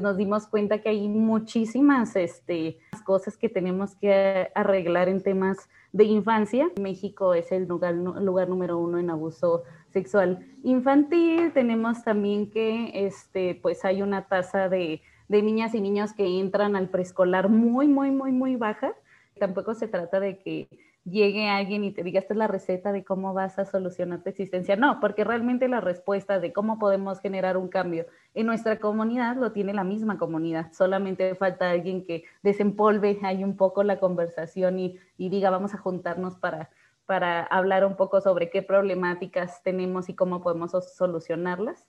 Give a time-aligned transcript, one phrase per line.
[0.00, 6.04] nos dimos cuenta que hay muchísimas este, cosas que tenemos que arreglar en temas de
[6.04, 6.70] infancia.
[6.80, 11.52] México es el lugar, lugar número uno en abuso sexual infantil.
[11.52, 16.76] Tenemos también que este, pues hay una tasa de, de niñas y niños que entran
[16.76, 18.94] al preescolar muy, muy, muy, muy baja.
[19.38, 20.68] Tampoco se trata de que
[21.10, 24.30] llegue alguien y te diga, esta es la receta de cómo vas a solucionar tu
[24.30, 24.76] existencia.
[24.76, 29.52] No, porque realmente la respuesta de cómo podemos generar un cambio en nuestra comunidad lo
[29.52, 30.72] tiene la misma comunidad.
[30.72, 35.78] Solamente falta alguien que desempolve ahí un poco la conversación y, y diga, vamos a
[35.78, 36.70] juntarnos para,
[37.06, 41.86] para hablar un poco sobre qué problemáticas tenemos y cómo podemos solucionarlas.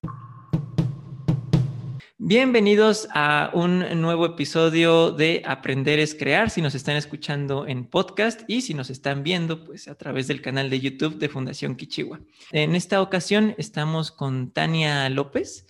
[2.22, 8.41] Bienvenidos a un nuevo episodio de Aprender es Crear, si nos están escuchando en podcast
[8.46, 12.20] y si nos están viendo pues a través del canal de YouTube de Fundación Kichiwa.
[12.52, 15.66] En esta ocasión estamos con Tania López,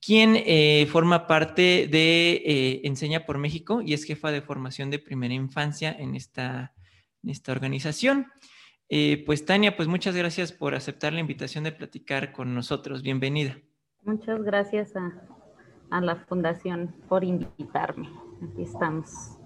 [0.00, 5.00] quien eh, forma parte de eh, Enseña por México y es jefa de formación de
[5.00, 6.74] primera infancia en esta,
[7.24, 8.28] esta organización.
[8.88, 13.02] Eh, pues Tania, pues muchas gracias por aceptar la invitación de platicar con nosotros.
[13.02, 13.58] Bienvenida.
[14.04, 15.41] Muchas gracias a,
[15.92, 18.08] a la fundación por invitarme.
[18.42, 19.38] Aquí estamos.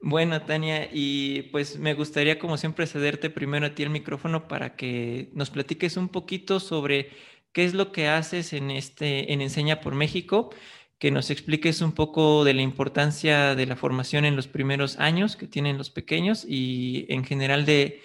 [0.00, 4.74] Bueno, Tania, y pues me gustaría, como siempre, cederte primero a ti el micrófono para
[4.74, 7.10] que nos platiques un poquito sobre
[7.52, 10.50] qué es lo que haces en este, en Enseña por México,
[10.98, 15.36] que nos expliques un poco de la importancia de la formación en los primeros años
[15.36, 18.02] que tienen los pequeños y en general de,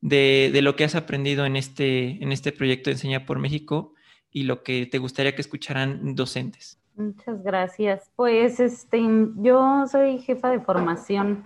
[0.00, 3.94] de, de lo que has aprendido en este, en este proyecto de Enseña por México
[4.30, 6.80] y lo que te gustaría que escucharan docentes.
[6.96, 8.10] Muchas gracias.
[8.16, 9.02] Pues este,
[9.36, 11.44] yo soy jefa de formación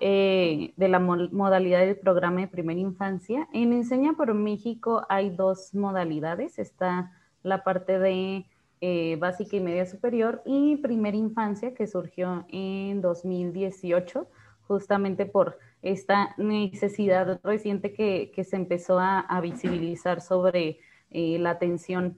[0.00, 3.48] eh, de la modalidad del programa de primera infancia.
[3.52, 6.60] En Enseña por México hay dos modalidades.
[6.60, 8.46] Está la parte de
[8.80, 14.28] eh, básica y media superior y primera infancia que surgió en 2018
[14.68, 20.78] justamente por esta necesidad reciente que, se empezó a, visibilizar sobre
[21.10, 22.16] eh, la atención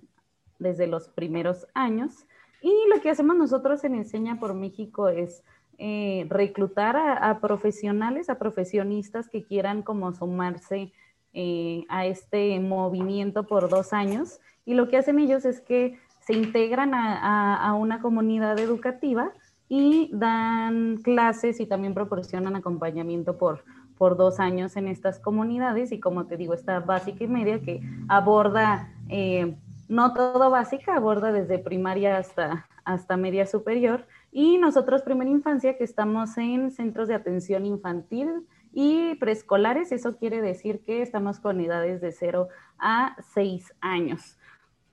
[0.59, 2.26] desde los primeros años.
[2.66, 5.44] Y lo que hacemos nosotros en Enseña por México es
[5.78, 10.93] eh, reclutar a, profesionales, a profesionistas que quieran como sumarse
[11.32, 14.41] eh, a este movimiento por dos años.
[14.65, 19.31] Y lo que hacen ellos es que se integran a, una comunidad educativa
[19.69, 23.62] y dan clases y también proporcionan acompañamiento por,
[23.97, 25.93] por dos años en estas comunidades.
[25.93, 28.93] Y como te digo, esta básica y media que aborda...
[29.09, 29.56] Eh,
[29.88, 34.06] no todo básica, aborda desde primaria hasta, hasta media superior.
[34.32, 40.42] Y nosotros, primera infancia, que estamos en centros de atención infantil y preescolares, eso quiere
[40.42, 42.48] decir que estamos con edades de 0
[42.78, 44.38] a 6 años.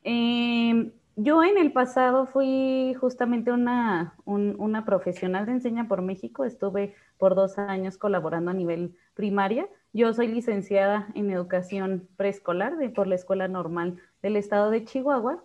[0.04, 6.96] Em, yo en el pasado fui justamente una, una profesional de enseña por México, estuve
[7.18, 9.68] por dos años colaborando a nivel primaria.
[9.96, 15.44] Yo soy licenciada en educación preescolar por la Escuela Normal del Estado de Chihuahua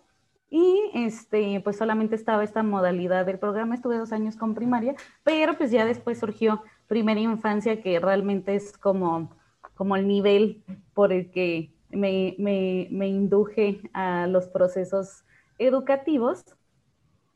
[0.49, 5.59] y este, pues solamente estaba esta modalidad del programa, estuve dos años con primaria, pero
[5.59, 9.37] pues ya después surgió primera infancia que realmente es como,
[9.75, 15.25] como el nivel por el que me, me, me induje a los procesos
[15.59, 16.57] educativos.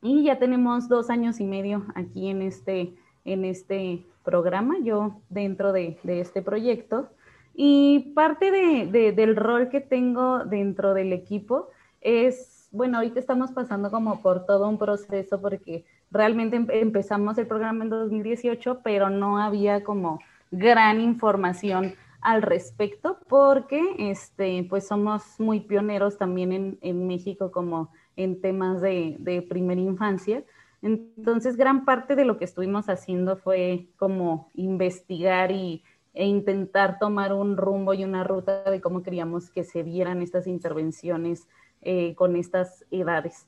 [0.00, 2.94] Y ya tenemos dos años y medio aquí en este,
[3.25, 7.10] en este programa, yo dentro de, este proyecto.
[7.55, 11.69] Y parte de, del rol que tengo dentro del equipo
[12.00, 17.84] es, bueno, ahorita estamos pasando como por todo un proceso porque realmente empezamos el programa
[17.84, 25.61] en 2018, pero no había como gran información al respecto porque este, pues somos muy
[25.61, 30.44] pioneros también en, México como en temas de primera infancia.
[30.82, 37.32] Entonces, gran parte de lo que estuvimos haciendo fue como investigar y, e intentar tomar
[37.32, 41.48] un rumbo y una ruta de cómo queríamos que se vieran estas intervenciones
[41.81, 43.47] eh, con estas edades.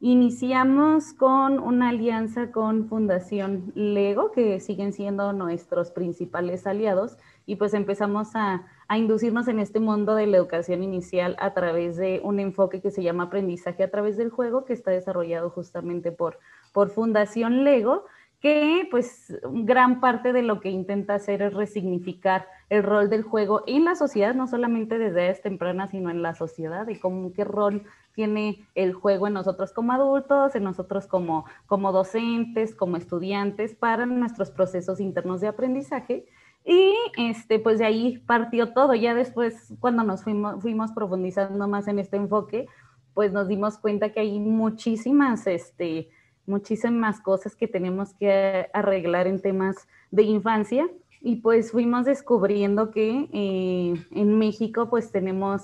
[0.00, 7.16] Iniciamos con una alianza con Fundación Lego, que siguen siendo nuestros principales aliados,
[7.46, 11.96] y pues empezamos a, a, inducirnos en este mundo de la educación inicial a través
[11.96, 16.10] de un enfoque que se llama aprendizaje a través del juego, que está desarrollado justamente
[16.12, 16.38] por,
[16.72, 18.04] por Fundación Lego,
[18.40, 23.62] que pues gran parte de lo que intenta hacer es resignificar el rol del juego
[23.66, 27.44] en la sociedad, no solamente desde edades tempranas, sino en la sociedad, y cómo, qué
[27.44, 27.84] rol
[28.14, 34.04] tiene el juego en nosotros como adultos, en nosotros como, como docentes, como estudiantes, para
[34.06, 36.26] nuestros procesos internos de aprendizaje.
[36.66, 38.94] Y este, pues de ahí partió todo.
[38.94, 42.66] Ya después, cuando nos fuimos, fuimos profundizando más en este enfoque,
[43.14, 46.10] pues nos dimos cuenta que hay muchísimas este,
[46.46, 50.88] muchísimas cosas que tenemos que arreglar en temas de infancia
[51.20, 55.62] y pues fuimos descubriendo que eh, en México pues tenemos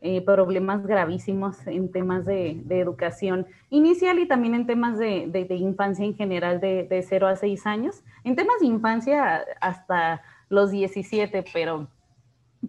[0.00, 6.04] eh, problemas gravísimos en temas de, educación inicial y también en temas de, de, infancia
[6.04, 8.02] en general de, de 0 a 6 años.
[8.24, 10.22] En temas de infancia hasta
[10.52, 11.88] los 17, pero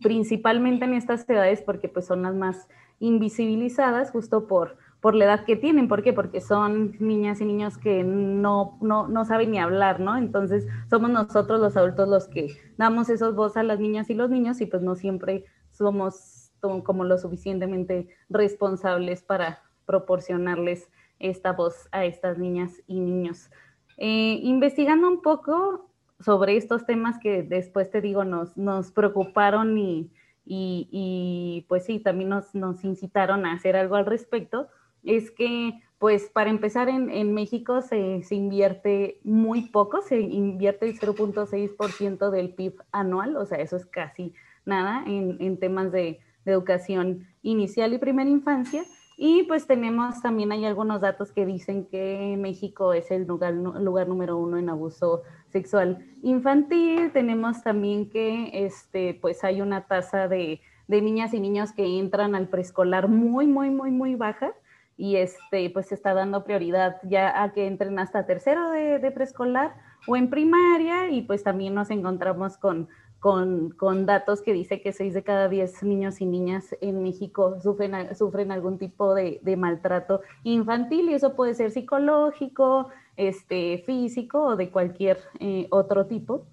[0.02, 2.68] principalmente en estas edades porque pues son las más
[3.00, 5.90] invisibilizadas justo por, por la edad que tienen.
[5.90, 6.14] ¿Por qué?
[6.14, 10.16] Porque son niñas y niños que no, no, no saben ni hablar, ¿no?
[10.18, 14.30] Entonces somos nosotros los adultos los que damos esos voz a las niñas y los
[14.30, 16.52] niños y pues no siempre somos
[16.86, 20.90] como lo suficientemente responsables para proporcionarles
[21.20, 23.52] esta voz a estas niñas y niños.
[23.98, 25.90] Eh, investigando un poco,
[26.24, 30.12] sobre estos temas que después te digo nos, nos preocuparon y,
[30.46, 34.68] y, pues sí, también nos, nos, incitaron a hacer algo al respecto,
[35.04, 40.86] es que pues para empezar en, en México se, se, invierte muy poco, se invierte
[40.86, 44.34] el 0.6% del PIB anual, o sea, eso es casi
[44.66, 48.84] nada en, en temas de, de educación inicial y primera infancia.
[49.16, 54.08] Y pues tenemos también hay algunos datos que dicen que México es el lugar, lugar
[54.08, 55.22] número uno en abuso
[55.54, 57.12] sexual infantil.
[57.14, 62.36] Tenemos también que este, pues hay una tasa de, de niñas y niños que entran
[62.36, 64.52] al preescolar muy, muy, muy, muy baja
[64.98, 69.12] y este, pues se está dando prioridad ya a que entren hasta tercero de, de
[69.12, 69.74] preescolar
[70.08, 72.90] o en primaria y pues también nos encontramos con
[73.24, 78.14] con, datos que dice que 6 de cada 10 niños y niñas en México sufren,
[78.18, 84.70] sufren algún tipo de, maltrato infantil y eso puede ser psicológico, este, físico o de
[84.70, 86.48] cualquier eh, otro tipo.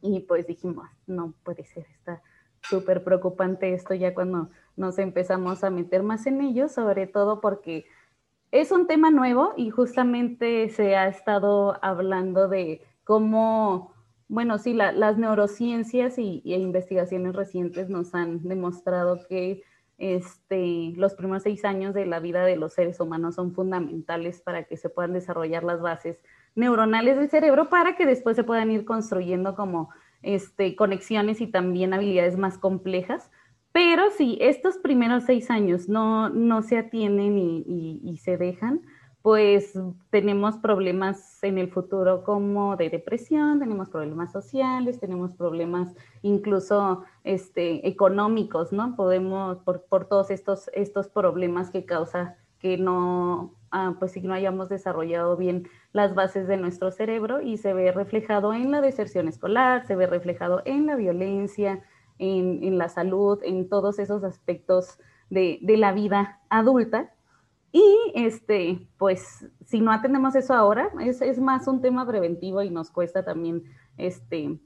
[0.00, 2.22] Y pues dijimos, no puede ser, está
[2.62, 7.86] súper preocupante esto ya cuando nos empezamos a meter más en ello, sobre todo porque
[8.50, 13.96] es un tema nuevo y justamente se ha estado hablando de cómo
[14.28, 19.62] bueno, sí, las neurociencias y, investigaciones recientes nos han demostrado que
[19.98, 24.64] este, los primeros seis años de la vida de los seres humanos son fundamentales para
[24.64, 26.20] que se puedan desarrollar las bases
[26.54, 29.90] neuronales del cerebro para que después se puedan ir construyendo como
[30.22, 33.30] este, conexiones y también habilidades más complejas.
[33.72, 38.80] Pero si estos primeros seis años no, no se atienden y se dejan,
[39.26, 39.76] pues
[40.10, 47.88] tenemos problemas en el futuro como de depresión, tenemos problemas sociales, tenemos problemas incluso este,
[47.88, 48.94] económicos, ¿no?
[48.94, 54.68] Podemos, por, todos estos, estos problemas que causa que no, ah, pues si no hayamos
[54.68, 59.88] desarrollado bien las bases de nuestro cerebro y se ve reflejado en la deserción escolar,
[59.88, 61.82] se ve reflejado en la violencia,
[62.20, 65.00] en, la salud, en todos esos aspectos
[65.30, 67.10] de, de la vida adulta
[67.72, 72.70] y este, pues, si no atendemos eso ahora, es, es, más un tema preventivo y
[72.70, 73.64] nos cuesta también,
[73.96, 74.58] este,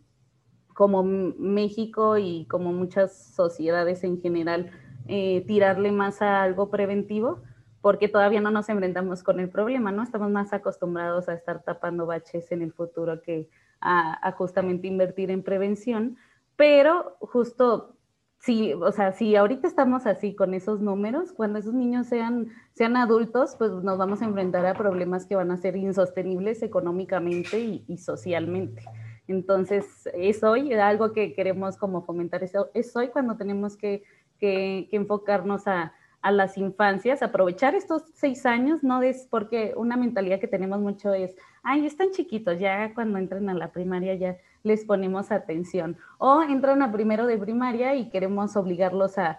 [0.75, 4.71] como México y como muchas sociedades en general,
[5.09, 7.43] eh, tirarle más a algo preventivo,
[7.81, 10.03] porque todavía no nos enfrentamos con el problema, ¿no?
[10.03, 13.49] Estamos más acostumbrados a estar tapando baches en el futuro que
[13.81, 16.17] a, a justamente invertir en prevención,
[16.57, 17.97] pero justo
[18.41, 22.97] Sí, o sea, si ahorita estamos así con esos números, cuando esos niños sean, sean
[22.97, 27.99] adultos, pues nos vamos a enfrentar a problemas que van a ser insostenibles económicamente y,
[27.99, 28.83] socialmente.
[29.29, 34.05] Entonces, es hoy, algo que queremos como fomentar, es, es hoy cuando tenemos que,
[34.39, 35.93] que, enfocarnos a,
[36.23, 41.13] a, las infancias, aprovechar estos seis años, no es porque una mentalidad que tenemos mucho
[41.13, 45.97] es, ay, están chiquitos, ya cuando entren a la primaria ya les ponemos atención.
[46.19, 49.39] O entran a primero de primaria y queremos obligarlos a,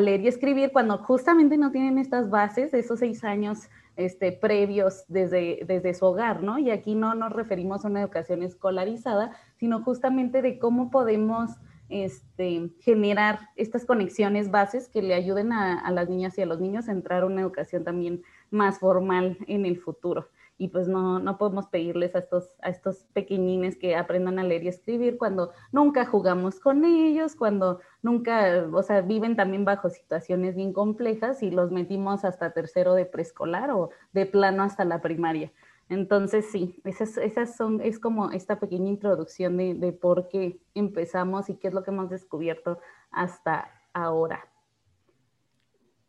[0.00, 5.60] leer y escribir cuando justamente no tienen estas bases, esos seis años este, previos desde,
[5.66, 6.58] desde su hogar, ¿no?
[6.58, 11.52] Y aquí no nos referimos a una educación escolarizada, sino justamente de cómo podemos
[11.88, 16.60] este, generar estas conexiones bases que le ayuden a, a, las niñas y a los
[16.60, 21.18] niños a entrar a una educación también más formal en el futuro y pues no,
[21.18, 25.50] no podemos pedirles a estos, a estos pequeñines que aprendan a leer y escribir cuando
[25.72, 31.50] nunca jugamos con ellos, cuando nunca, o sea, viven también bajo situaciones bien complejas y
[31.50, 35.52] los metimos hasta tercero de preescolar o de plano hasta la primaria.
[35.88, 41.50] Entonces, sí, esas, esas son, es como esta pequeña introducción de, de por qué empezamos
[41.50, 42.78] y qué es lo que hemos descubierto
[43.10, 44.53] hasta ahora.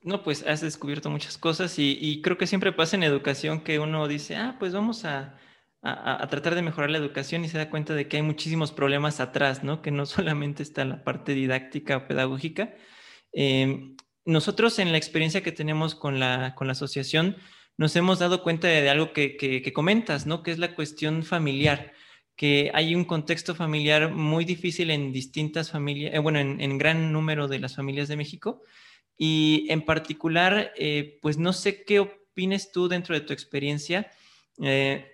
[0.05, 4.07] No, pues has descubierto muchas cosas y, creo que siempre pasa en educación que uno
[4.07, 5.35] dice, ah, pues vamos a,
[5.81, 9.63] tratar de mejorar la educación y se da cuenta de que hay muchísimos problemas atrás,
[9.63, 9.81] ¿no?
[9.81, 12.75] Que no solamente está la parte didáctica o pedagógica.
[13.33, 17.37] Em, nosotros en la experiencia que tenemos con la, con la asociación,
[17.77, 20.43] nos hemos dado cuenta de, algo que, comentas, ¿no?
[20.43, 21.93] Que es la cuestión familiar,
[22.35, 27.47] que hay un contexto familiar muy difícil en distintas familias, eh, bueno, en, gran número
[27.47, 28.61] de las familias de México.
[29.17, 34.11] Y en particular, eh, pues no sé qué opines tú dentro de tu experiencia.
[34.61, 35.05] Eh,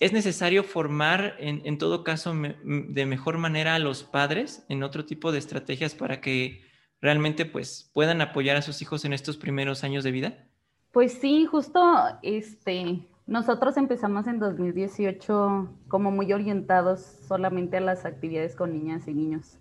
[0.00, 5.32] ¿Es necesario formar, en, todo caso, de mejor manera a los padres en otro tipo
[5.32, 6.62] de estrategias para que
[7.00, 10.46] realmente pues, puedan apoyar a sus hijos en estos primeros años de vida?
[10.92, 11.80] Pues sí, justo
[12.22, 19.14] este, nosotros empezamos en 2018 como muy orientados solamente a las actividades con niñas y
[19.14, 19.58] niños.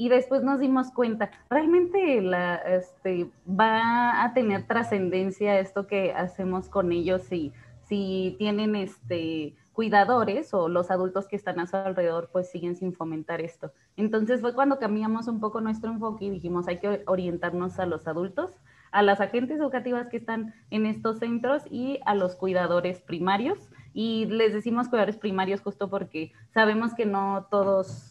[0.00, 6.70] Y después nos dimos cuenta, realmente la, este, va a tener trascendencia esto que hacemos
[6.70, 7.52] con ellos y
[7.82, 12.94] si tienen este, cuidadores o los adultos que están a su alrededor, pues siguen sin
[12.94, 13.74] fomentar esto.
[13.98, 18.08] Entonces fue cuando cambiamos un poco nuestro enfoque y dijimos, hay que orientarnos a los
[18.08, 18.54] adultos
[18.92, 23.70] a las agentes educativas que están en estos centros y a los cuidadores primarios.
[23.92, 28.09] Y les decimos cuidadores primarios justo porque sabemos que no todos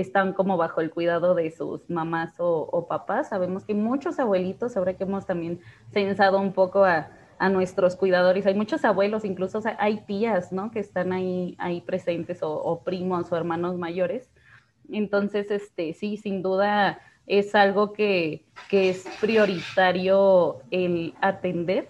[0.00, 3.28] están como bajo el cuidado de sus mamás o, papás.
[3.28, 5.60] Sabemos que muchos abuelitos, ahora que hemos también
[5.92, 7.10] censado un poco a,
[7.52, 10.72] nuestros cuidadores, hay muchos abuelos, incluso hay tías, ¿no?
[10.72, 14.28] Que están ahí, ahí presentes o, o primos o hermanos mayores.
[14.90, 21.88] Entonces, este, sí, sin duda es algo que, es prioritario el atender,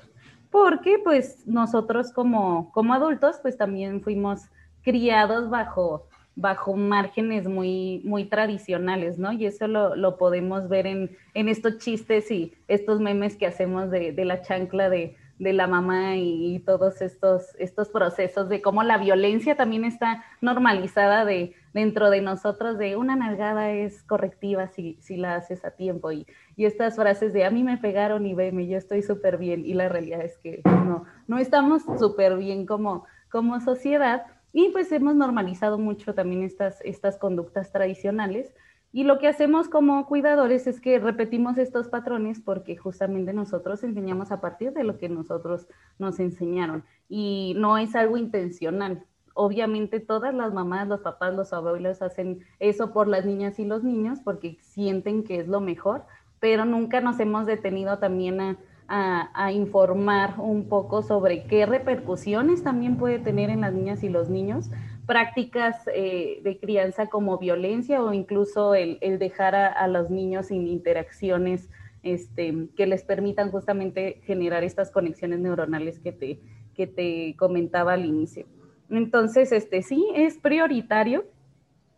[0.51, 4.49] porque pues nosotros como, como adultos pues también fuimos
[4.83, 6.09] criados bajo,
[6.41, 9.33] bajo márgenes muy, muy tradicionales, ¿no?
[9.33, 14.25] Y eso lo, podemos ver en, estos chistes y estos memes que hacemos de, de
[14.25, 19.57] la chancla de, de la mamá y, todos estos, estos procesos de cómo la violencia
[19.57, 25.37] también está normalizada de, dentro de nosotros, de una nalgada es correctiva si, si la
[25.37, 26.13] haces a tiempo.
[26.13, 26.27] Y,
[26.57, 29.65] y, estas frases de a mí me pegaron y veme, yo estoy súper bien.
[29.65, 34.27] Y la realidad es que no, no estamos súper bien como, como sociedad.
[34.53, 38.55] Y pues hemos normalizado mucho también estas, estas conductas tradicionales
[38.91, 44.33] y lo que hacemos como cuidadores es que repetimos estos patrones porque justamente nosotros enseñamos
[44.33, 49.05] a partir de lo que nosotros nos enseñaron y no es algo intencional.
[49.35, 53.85] Obviamente todas las mamás, los papás, los abuelos hacen eso por las niñas y los
[53.85, 56.05] niños porque sienten que es lo mejor,
[56.41, 62.97] pero nunca nos hemos detenido también a, a, informar un poco sobre qué repercusiones también
[62.97, 64.71] puede tener en las niñas y los niños
[65.07, 71.69] prácticas eh, de crianza como violencia o incluso el, dejar a, los niños sin interacciones
[72.03, 76.41] este, que les permitan justamente generar estas conexiones neuronales que te,
[76.75, 78.47] que te comentaba al inicio.
[78.91, 81.27] Entonces, este, sí, es prioritario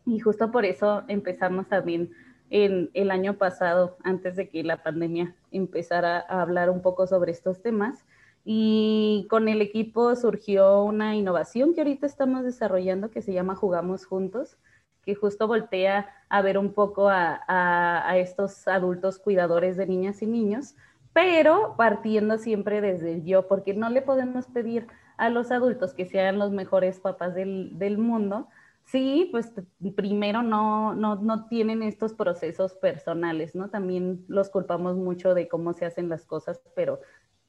[0.07, 2.11] y justo por eso empezamos también
[2.51, 7.33] en el año pasado, antes de que la pandemia empezara a hablar un poco sobre
[7.33, 8.05] estos temas,
[8.45, 14.07] y con el equipo surgió una innovación que ahorita estamos desarrollando que se llama Jugamos
[14.07, 14.57] Juntos,
[15.05, 20.75] que justo voltea a ver un poco a, estos adultos cuidadores de niñas y niños,
[21.13, 26.07] pero partiendo siempre desde el yo, porque no le podemos pedir a los adultos que
[26.07, 28.49] sean los mejores papás del, del mundo,
[28.91, 29.53] sí, pues
[29.95, 33.71] primero no, no, no, tienen estos procesos personales, ¿no?
[33.71, 37.01] También los culpamos mucho de cómo se hacen las cosas, pero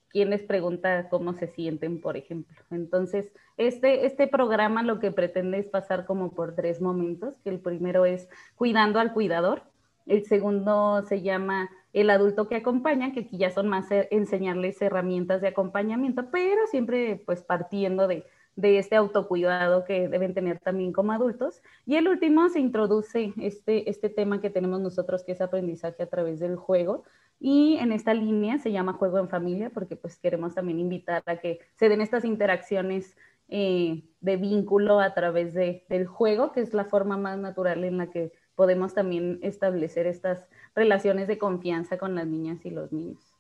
[0.10, 2.56] quién les pregunta cómo se sienten, por ejemplo.
[2.70, 7.60] Entonces, este, este programa lo que pretende es pasar como por tres momentos, que el
[7.60, 9.64] primero es cuidando al cuidador,
[10.06, 15.42] el segundo se llama el adulto que acompaña, que aquí ya son más enseñarles herramientas
[15.42, 21.12] de acompañamiento, pero siempre pues partiendo de, de este autocuidado que deben tener también como
[21.12, 21.62] adultos.
[21.86, 26.10] Y el último se introduce este, este tema que tenemos nosotros, que es aprendizaje a
[26.10, 27.04] través del juego,
[27.44, 31.38] y en esta línea se llama Juego en Familia porque pues queremos también invitar a
[31.38, 33.18] que se den estas interacciones
[33.50, 37.98] eh, de vínculo a través de, del juego, que es la forma más natural en
[37.98, 43.31] la que podemos también establecer estas relaciones de confianza con las niñas y los niños.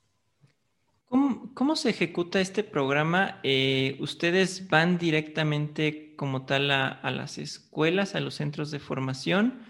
[1.11, 3.39] ¿Cómo, se ejecuta este programa?
[3.43, 9.65] Eh, ¿Ustedes van directamente como tal a, las escuelas, a los centros de formación?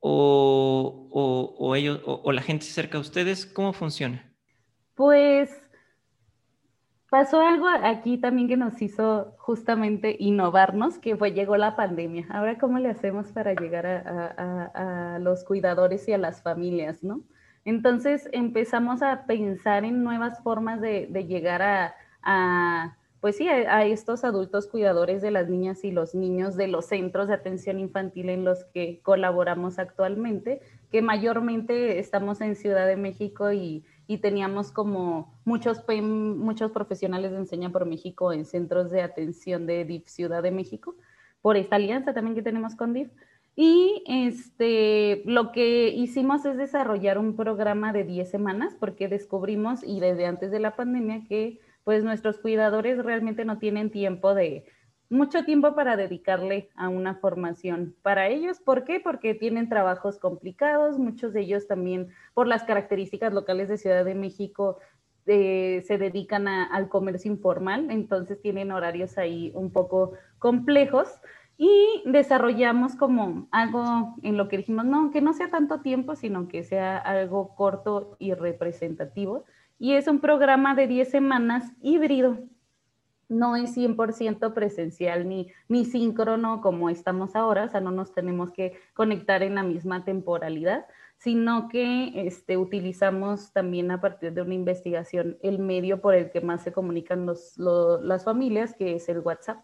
[0.00, 3.46] o, ellos, o, la gente se acerca a ustedes?
[3.46, 4.24] ¿Cómo funciona?
[4.94, 5.50] Pues
[7.10, 12.26] pasó algo aquí también que nos hizo justamente innovarnos, que fue llegó la pandemia.
[12.30, 17.22] Ahora, ¿cómo le hacemos para llegar a, los cuidadores y a las familias, no?
[17.64, 24.66] Entonces empezamos a pensar en nuevas formas de, llegar a pues sí, a, estos adultos
[24.66, 28.64] cuidadores de las niñas y los niños de los centros de atención infantil en los
[28.64, 33.84] que colaboramos actualmente, que mayormente estamos en Ciudad de México y,
[34.22, 40.08] teníamos como muchos, muchos profesionales de Enseña por México en centros de atención de DIF
[40.08, 40.96] Ciudad de México,
[41.40, 43.12] por esta alianza también que tenemos con DIF.
[43.62, 50.00] Y este, lo que hicimos es desarrollar un programa de 10 semanas porque descubrimos y
[50.00, 54.64] desde antes de la pandemia que pues nuestros cuidadores realmente no tienen tiempo de
[55.10, 58.60] mucho tiempo para dedicarle a una formación para ellos.
[58.60, 58.98] ¿Por qué?
[58.98, 64.14] Porque tienen trabajos complicados, muchos de ellos también por las características locales de Ciudad de
[64.14, 64.78] México
[65.26, 71.20] eh, se dedican al comercio informal, entonces tienen horarios ahí un poco complejos
[71.62, 76.48] y desarrollamos como algo en lo que dijimos, no, que no sea tanto tiempo, sino
[76.48, 79.44] que sea algo corto y representativo.
[79.78, 82.38] Y es un programa de 10 semanas híbrido.
[83.28, 88.52] No es 100% presencial ni, ni síncrono como estamos ahora, o sea, no nos tenemos
[88.52, 90.86] que conectar en la misma temporalidad,
[91.18, 96.40] sino que este, utilizamos también a partir de una investigación el medio por el que
[96.40, 99.58] más se comunican los, las familias, que es el WhatsApp.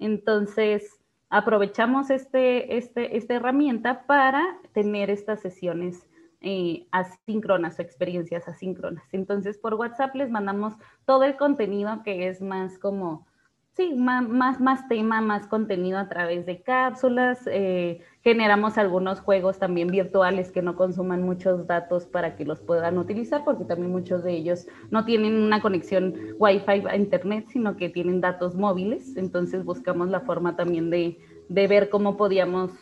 [0.00, 0.99] Entonces,
[1.30, 6.06] aprovechamos este, este, esta herramienta para tener estas sesiones
[6.42, 9.04] eh, asíncronas o experiencias asíncronas.
[9.12, 10.74] Entonces, por WhatsApp les mandamos
[11.06, 13.26] todo el contenido que es más como
[13.72, 17.46] Sí, más, más, tema, más contenido a través de cápsulas.
[17.46, 22.98] Eh, generamos algunos juegos también virtuales que no consuman muchos datos para que los puedan
[22.98, 27.88] utilizar, porque también muchos de ellos no tienen una conexión Wi-Fi a Internet, sino que
[27.88, 29.16] tienen datos móviles.
[29.16, 32.72] Entonces buscamos la forma también de, de ver cómo podíamos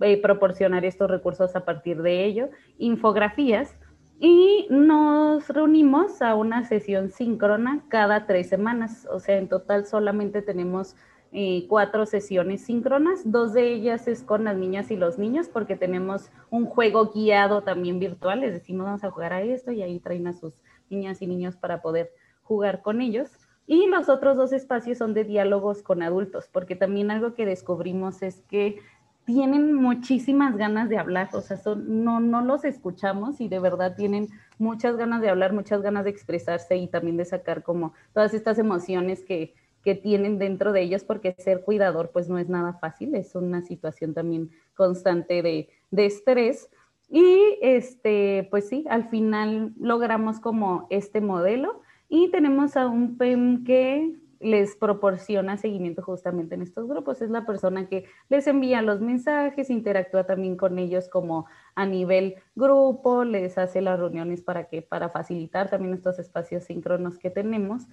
[0.00, 2.48] eh, proporcionar estos recursos a partir de ello.
[2.78, 3.76] Infografías
[4.24, 9.04] y nos reunimos a una sesión síncrona cada tres semanas.
[9.10, 10.94] O sea, en total solamente tenemos
[11.32, 13.28] eh, cuatro sesiones síncronas.
[13.32, 17.62] Dos de ellas es con las niñas y los niños porque tenemos un juego guiado
[17.62, 18.42] también virtual.
[18.42, 20.54] Les decimos, vamos a jugar a esto y ahí traen a sus
[20.88, 22.12] niñas y niños para poder
[22.44, 23.28] jugar con ellos.
[23.66, 28.22] Y los otros dos espacios son de diálogos con adultos, porque también algo que descubrimos
[28.22, 28.78] es que
[29.24, 33.94] tienen muchísimas ganas de hablar, o sea, son, no, no los escuchamos y de verdad
[33.96, 38.34] tienen muchas ganas de hablar, muchas ganas de expresarse y también de sacar como todas
[38.34, 42.74] estas emociones que, que tienen dentro de ellos, porque ser cuidador pues no es nada
[42.74, 46.68] fácil, es una situación también constante de, de estrés.
[47.08, 53.64] Y este, pues sí, al final logramos como este modelo y tenemos a un PEM
[53.64, 57.22] que les proporciona seguimiento justamente en estos grupos.
[57.22, 62.36] Es la persona que les envía los mensajes, interactúa también con ellos como a nivel
[62.54, 67.86] grupo, les hace las reuniones para que para facilitar también estos espacios síncronos que tenemos.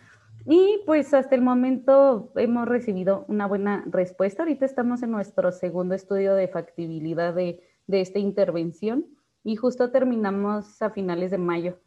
[0.46, 4.44] Y pues hasta el momento hemos recibido una buena respuesta.
[4.44, 9.06] Ahorita estamos en nuestro segundo estudio de factibilidad de, de esta intervención
[9.44, 11.78] y justo terminamos a finales de mayo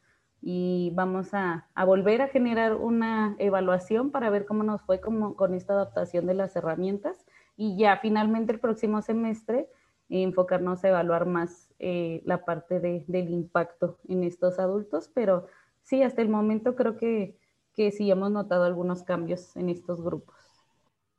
[0.43, 5.55] y vamos a, volver a generar una evaluación para ver cómo nos fue como, con
[5.55, 7.25] esta adaptación de las herramientas
[7.57, 9.69] y ya finalmente el próximo semestre
[10.09, 15.47] enfocarnos a evaluar más eh, la parte de, del impacto en estos adultos, pero
[15.85, 17.39] sí, hasta el momento creo que,
[17.73, 20.37] que sí hemos notado algunos cambios en estos grupos.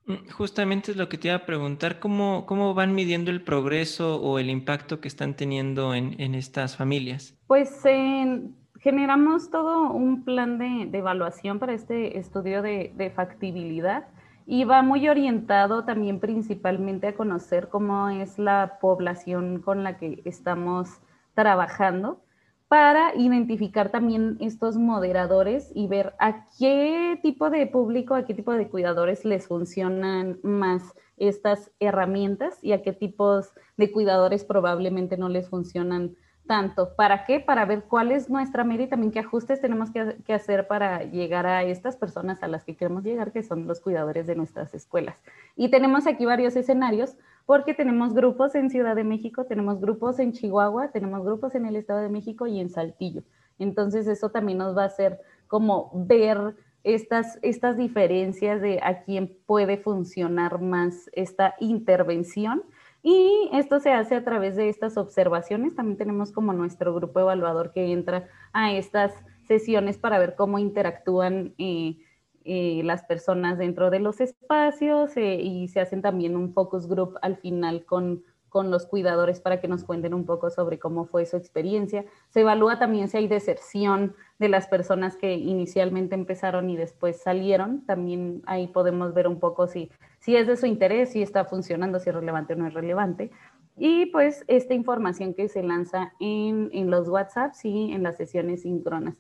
[0.05, 4.21] Mm, justamente es lo que te iba a preguntar, ¿cómo, cómo van midiendo el progreso
[4.21, 7.36] o el impacto que están teniendo en, en estas familias?
[7.47, 14.08] Pues en, generamos todo un plan de, evaluación para este estudio de, factibilidad
[14.46, 20.22] y va muy orientado también principalmente a conocer cómo es la población con la que
[20.26, 20.89] estamos
[21.34, 22.22] trabajando
[22.67, 28.52] para identificar también estos moderadores y ver a qué tipo de público, a qué tipo
[28.52, 35.30] de cuidadores les funcionan más estas herramientas y a qué tipos de cuidadores probablemente no
[35.30, 36.95] les funcionan tanto.
[36.95, 37.39] ¿Para qué?
[37.39, 41.45] Para ver cuál es nuestra meta y también qué ajustes tenemos que, hacer para llegar
[41.45, 45.15] a estas personas a las que queremos llegar, que son los cuidadores de nuestras escuelas.
[45.56, 50.32] Y tenemos aquí varios escenarios porque tenemos grupos en Ciudad de México, tenemos grupos en
[50.32, 53.23] Chihuahua, tenemos grupos en el Estado de México y en Saltillo.
[53.60, 59.38] Entonces eso también nos va a hacer como ver estas, estas diferencias de a quién
[59.45, 62.63] puede funcionar más esta intervención
[63.04, 65.76] y esto se hace a través de estas observaciones.
[65.76, 69.13] También tenemos como nuestro grupo evaluador que entra a estas
[69.46, 71.98] sesiones para ver cómo interactúan eh,
[72.46, 77.18] eh, las personas dentro de los espacios eh, y se hacen también un focus group
[77.22, 81.26] al final con con los cuidadores para que nos cuenten un poco sobre cómo fue
[81.26, 82.06] su experiencia.
[82.30, 87.84] Se evalúa también si hay deserción de las personas que inicialmente empezaron y después salieron.
[87.88, 89.89] También ahí podemos ver un poco si,
[90.23, 93.29] si es de su interés, si está funcionando, si es relevante o no es relevante.
[93.75, 98.62] Y pues esta información que se lanza en, en los WhatsApps y en las sesiones
[98.62, 99.15] síncronas.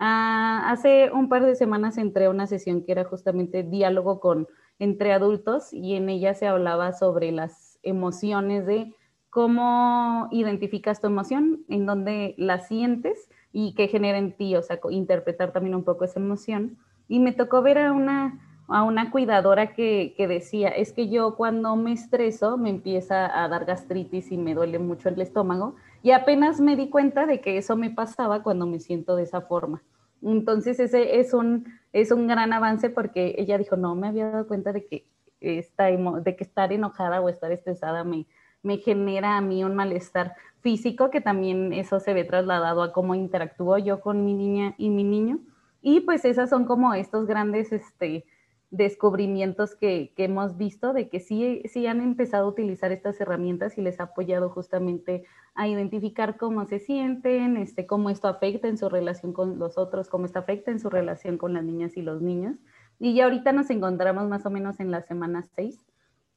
[0.00, 4.48] Ah, hace un par de semanas entré a una sesión que era justamente diálogo con
[4.80, 8.92] entre adultos y en ella se hablaba sobre las emociones de
[9.30, 14.80] cómo identificas tu emoción, en dónde la sientes y qué genera en ti, o sea,
[14.90, 16.78] interpretar también un poco esa emoción.
[17.06, 21.36] Y me tocó ver a una, a una cuidadora que, que decía, es que yo
[21.36, 26.10] cuando me estreso me empieza a dar gastritis y me duele mucho el estómago y
[26.10, 29.82] apenas me di cuenta de que eso me pasaba cuando me siento de esa forma.
[30.22, 34.46] Entonces ese es un, es un gran avance porque ella dijo, no me había dado
[34.46, 35.06] cuenta de que,
[35.40, 38.26] esta, de que estar enojada o estar estresada me,
[38.62, 43.14] me genera a mí un malestar físico, que también eso se ve trasladado a cómo
[43.14, 45.38] interactúo yo con mi niña y mi niño.
[45.80, 48.24] Y pues esas son como estos grandes este,
[48.70, 53.78] descubrimientos que, que, hemos visto de que sí, sí han empezado a utilizar estas herramientas
[53.78, 58.76] y les ha apoyado justamente a identificar cómo se sienten, este, cómo esto afecta en
[58.76, 62.02] su relación con los otros, cómo esto afecta en su relación con las niñas y
[62.02, 62.56] los niños.
[62.98, 65.86] Y ya ahorita nos encontramos más o menos en la semana 6,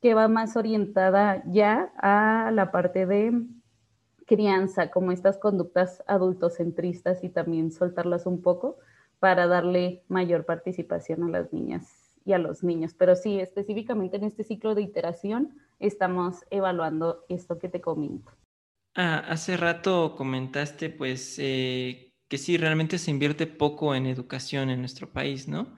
[0.02, 3.46] que va más orientada ya a la parte de
[4.26, 8.78] crianza, como estas conductas adultocentristas y también soltarlas un poco
[9.20, 12.94] para darle mayor participación a las niñas y a los niños.
[12.98, 18.32] Pero sí, específicamente en este ciclo de iteración estamos evaluando esto que te comento.
[18.96, 24.80] Ah, hace rato comentaste pues eh, que sí, realmente se invierte poco en educación en
[24.80, 25.78] nuestro país, ¿no?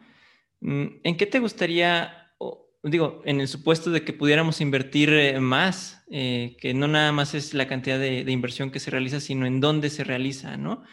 [0.62, 2.34] Mm, ¿En qué te gustaría,
[2.82, 7.36] digo, en el supuesto de que pudiéramos invertir eh, más, eh, que no nada más
[7.36, 10.84] es la cantidad de, de, inversión que se realiza, sino en dónde se realiza, ¿no?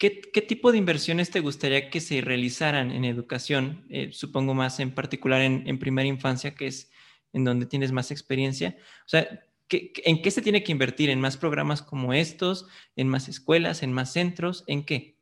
[0.00, 0.08] ¿Qué,
[0.48, 3.84] tipo de inversiones te gustaría que se realizaran en educación?
[3.90, 6.90] Eh, supongo más en particular en, primera infancia, que es
[7.34, 8.78] en donde tienes más experiencia.
[9.04, 9.28] O sea,
[9.68, 11.10] ¿en qué se tiene que invertir?
[11.10, 12.66] ¿En más programas como estos?
[12.96, 13.82] ¿En más escuelas?
[13.82, 14.64] ¿En más centros?
[14.66, 15.18] ¿En qué?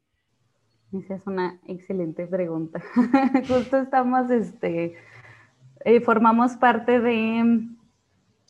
[0.93, 2.81] Esa es una excelente pregunta.
[3.49, 4.95] Justo estamos, este,
[5.85, 7.67] eh, formamos parte de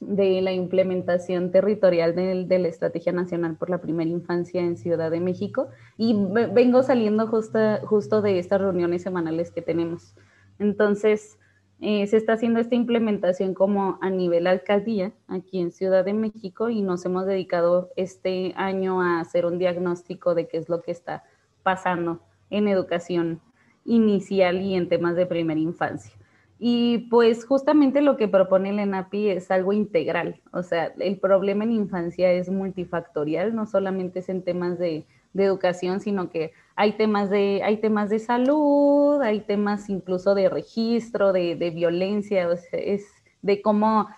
[0.00, 5.20] de la implementación territorial de, la Estrategia Nacional por la Primera Infancia en Ciudad de
[5.20, 6.14] México y
[6.52, 10.14] vengo saliendo justo, justo de estas reuniones semanales que tenemos.
[10.58, 11.38] Entonces,
[11.80, 16.70] eh, se está haciendo esta implementación como a nivel alcaldía aquí en Ciudad de México
[16.70, 20.90] y nos hemos dedicado este año a hacer un diagnóstico de qué es lo que
[20.90, 21.24] está
[21.62, 23.40] pasando en educación
[23.84, 26.12] inicial y en temas de primera infancia.
[26.58, 31.62] Y pues justamente lo que propone el ENAPI es algo integral, o sea, el problema
[31.62, 37.30] en infancia es multifactorial, no solamente es en temas de, educación, sino que hay temas
[37.30, 43.06] de, hay temas de salud, hay temas incluso de registro, de, violencia, es
[43.42, 44.08] de cómo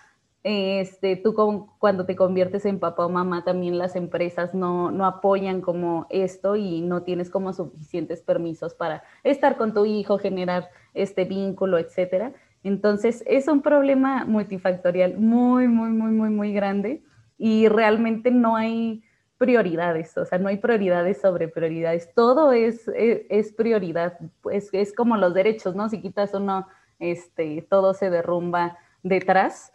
[0.43, 1.35] este, tú
[1.77, 6.55] cuando te conviertes en papá o mamá, también las empresas no, no, apoyan como esto
[6.55, 12.33] y no tienes como suficientes permisos para estar con tu hijo, generar este vínculo, etcétera.
[12.63, 17.03] Entonces, es un problema multifactorial muy, muy, muy, muy, muy grande
[17.37, 19.03] y realmente no hay
[19.41, 25.17] prioridades, o sea, no hay prioridades sobre prioridades, todo es, es, prioridad, pues es como
[25.17, 25.89] los derechos, ¿no?
[25.89, 26.67] Si quitas uno,
[26.99, 29.73] este, todo se derrumba detrás.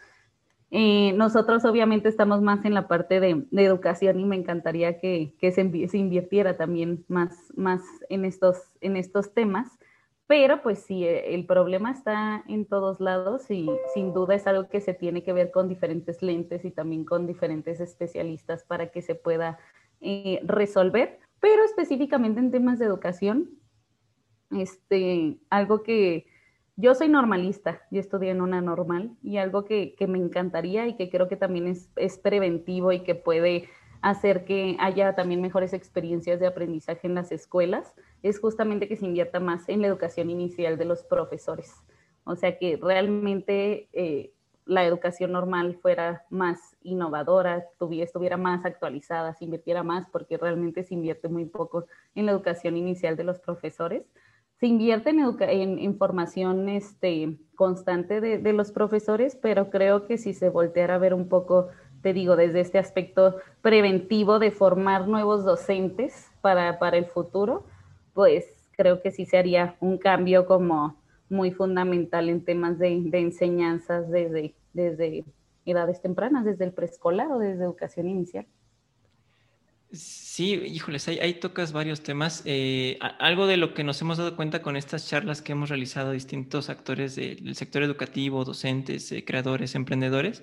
[0.71, 5.89] Eh, nosotros obviamente estamos más en la parte de, educación y me encantaría que, se,
[5.89, 9.79] se, invirtiera también más, más en, estos, en estos temas,
[10.27, 14.69] pero pues sí, eh, el problema está en todos lados y sin duda es algo
[14.69, 19.03] que se tiene que ver con diferentes lentes y también con diferentes especialistas para que
[19.03, 19.59] se pueda
[20.01, 23.51] eh, resolver, pero específicamente en temas de educación,
[24.51, 26.27] este, algo que
[26.77, 30.95] yo soy normalista, yo estudié en una normal y algo que, que me encantaría y
[30.95, 33.69] que creo que también es, es, preventivo y que puede
[34.03, 39.07] hacer que haya también mejores experiencias de aprendizaje en las escuelas es justamente que se
[39.07, 41.75] invierta más en la educación inicial de los profesores.
[42.25, 44.33] O sea, que realmente eh,
[44.67, 50.83] la educación normal fuera más innovadora, tuviera, estuviera más actualizada, se invirtiera más, porque realmente
[50.83, 54.03] se invierte muy poco en la educación inicial de los profesores
[54.59, 60.33] se invierte en, en, formación este, constante de, de, los profesores, pero creo que si
[60.33, 61.69] se volteara a ver un poco,
[62.03, 67.65] te digo, desde este aspecto preventivo de formar nuevos docentes para, para el futuro,
[68.15, 70.97] pues creo que sí se haría un cambio como
[71.29, 75.25] muy fundamental en temas de, de enseñanzas desde, desde
[75.67, 78.47] edades tempranas, desde el preescolar o desde educación inicial.
[79.93, 82.43] Sí, híjoles, ahí, tocas varios temas.
[82.45, 86.11] Eh, algo de lo que nos hemos dado cuenta con estas charlas que hemos realizado
[86.11, 90.43] distintos actores del sector educativo, docentes, eh, creadores, emprendedores,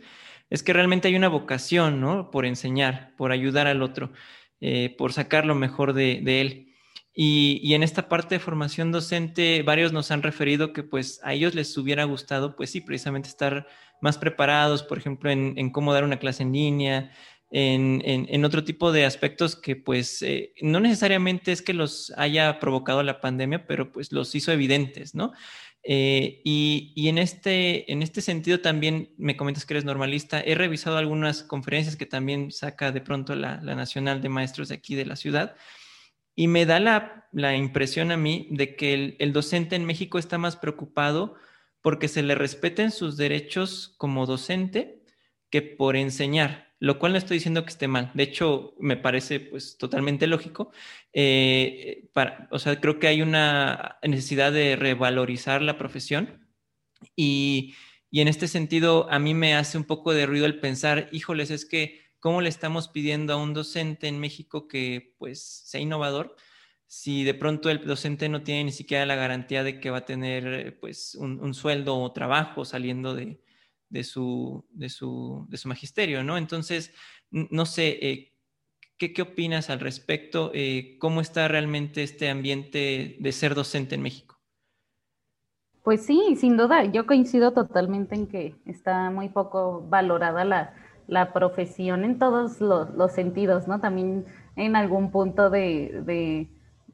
[0.50, 2.32] es que realmente hay una vocación, ¿no?
[2.32, 4.14] Por enseñar, por ayudar al otro,
[4.62, 6.74] eh, por sacar lo mejor de, él.
[7.14, 11.54] Y, en esta parte de formación docente, varios nos han referido que pues a ellos
[11.54, 13.68] les hubiera gustado, pues sí, precisamente estar
[14.02, 17.12] más preparados, por ejemplo, en, cómo dar una clase en línea,
[17.56, 23.04] en, otro tipo de aspectos que pues eh, no necesariamente es que los haya provocado
[23.04, 25.34] la pandemia, pero pues los hizo evidentes, ¿no?
[25.86, 30.42] Eh, y, en, este, en este sentido también me comentas que eres normalista.
[30.42, 34.76] He revisado algunas conferencias que también saca de pronto la, la Nacional de Maestros de
[34.76, 35.56] aquí de la ciudad.
[36.36, 40.56] Y me da la, impresión a mí de que el, docente en México está más
[40.56, 41.36] preocupado
[41.82, 45.04] porque se le respeten sus derechos como docente
[45.50, 48.12] que por enseñar, lo cual no estoy diciendo que esté mal.
[48.14, 50.72] De hecho, me parece pues totalmente lógico.
[51.14, 56.48] Eh, para, o sea, creo que hay una necesidad de revalorizar la profesión
[57.16, 57.76] y,
[58.12, 61.52] y en este sentido a mí me hace un poco de ruido el pensar, híjoles,
[61.52, 66.38] es que ¿Cómo le estamos pidiendo a un docente en México que pues sea innovador?
[66.88, 70.06] Si de pronto el docente no tiene ni siquiera la garantía de que va a
[70.06, 73.43] tener pues un, sueldo o trabajo saliendo de,
[74.02, 76.40] su, de, su, magisterio, ¿no?
[76.40, 76.92] Entonces,
[77.30, 78.34] no sé, eh,
[78.98, 80.50] ¿qué, ¿qué, opinas al respecto?
[80.56, 84.40] Eh, ¿Cómo está realmente este ambiente de ser docente en México?
[85.84, 90.74] Pues sí, sin duda, yo coincido totalmente en que está muy poco valorada la,
[91.08, 93.80] la profesión en todos los, sentidos, ¿no?
[93.80, 94.26] También
[94.56, 96.50] en algún punto de,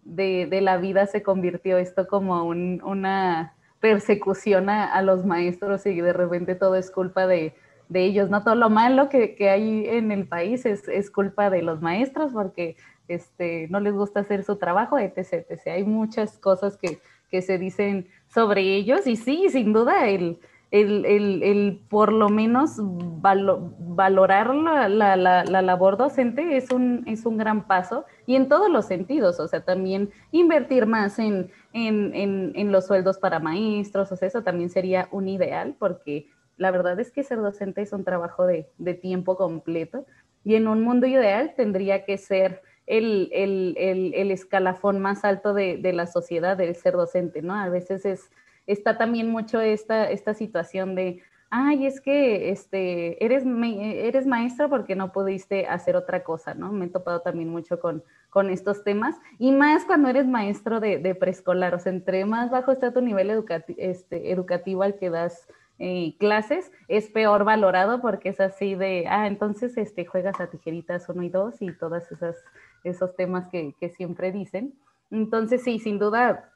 [0.05, 6.75] la vida se convirtió esto como una persecución a, los maestros y de repente todo
[6.75, 7.55] es culpa de,
[7.91, 8.43] ellos, ¿no?
[8.43, 12.75] Todo lo malo que, hay en el país es, culpa de los maestros porque
[13.07, 15.45] este, no les gusta hacer su trabajo, etc.
[15.49, 15.67] etc.
[15.67, 16.99] Hay muchas cosas que,
[17.31, 20.39] que se dicen sobre ellos y sí, sin duda, el
[20.71, 27.25] el, el, el, por lo menos valorar la, la, la, labor docente es un, es
[27.25, 32.13] un gran paso y en todos los sentidos, o sea, también invertir más en, en,
[32.55, 36.27] en, los sueldos para maestros, o sea, eso también sería un ideal porque
[36.58, 40.05] la verdad es que ser docente es un trabajo de, de tiempo completo
[40.43, 43.75] y en un mundo ideal tendría que ser el, el,
[44.15, 47.53] el escalafón más alto de, de, la sociedad, el ser docente, ¿no?
[47.53, 48.32] A veces es
[48.71, 54.95] está también mucho esta, esta situación de, ay, es que este, eres, eres maestra porque
[54.95, 56.71] no pudiste hacer otra cosa, ¿no?
[56.71, 61.15] Me he topado también mucho con, con estos temas, y más cuando eres maestro de,
[61.15, 63.43] preescolar, o sea, entre más bajo está tu nivel
[63.77, 65.47] este, educativo al que das
[65.79, 71.08] eh, clases, es peor valorado porque es así de, ah, entonces este, juegas a tijeritas
[71.10, 72.36] uno y dos y todas esas
[72.84, 74.73] esos temas que, que siempre dicen.
[75.12, 76.51] Entonces, sí, sin duda,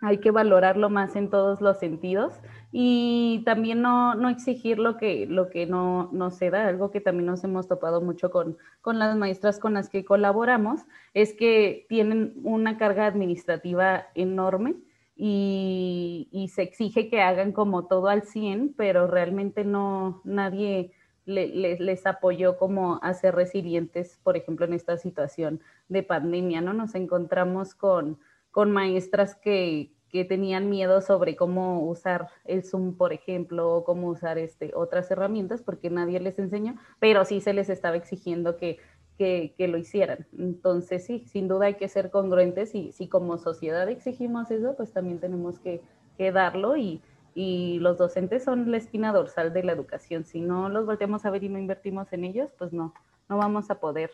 [0.00, 2.34] hay que valorarlo más en todos los sentidos
[2.70, 6.68] y también no, no exigir lo que, lo que no, no, se da.
[6.68, 10.82] Algo que también nos hemos topado mucho con, con las maestras con las que colaboramos
[11.14, 14.76] es que tienen una carga administrativa enorme
[15.16, 20.92] y, y se exige que hagan como todo al 100, pero realmente no, nadie
[21.28, 26.72] les apoyó como a ser resilientes, por ejemplo, en esta situación de pandemia, ¿no?
[26.72, 28.18] Nos encontramos con
[28.58, 34.08] con maestras que, que tenían miedo sobre cómo usar el Zoom, por ejemplo, o cómo
[34.08, 38.80] usar este, otras herramientas, porque nadie les enseñó, pero sí se les estaba exigiendo que,
[39.16, 40.26] que, lo hicieran.
[40.36, 44.92] Entonces, sí, sin duda hay que ser congruentes y si como sociedad exigimos eso, pues
[44.92, 45.80] también tenemos que,
[46.16, 47.00] que darlo y,
[47.36, 50.24] y, los docentes son la espina dorsal de la educación.
[50.24, 52.92] Si no los volteamos a ver y no invertimos en ellos, pues no,
[53.28, 54.10] no vamos a poder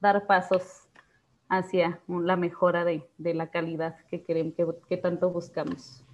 [0.00, 0.83] dar pasos
[1.48, 4.54] hacia la mejora de, la calidad que, queremos,
[4.88, 6.04] que, tanto buscamos.